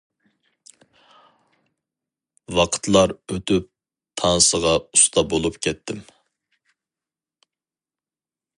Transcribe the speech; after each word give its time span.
ۋاقىتلار 2.59 3.13
ئۆتۈپ 3.35 3.69
تانسىغا 4.23 4.73
ئۇستا 4.79 5.25
بولۇپ 5.35 5.61
كەتتىم. 5.67 6.01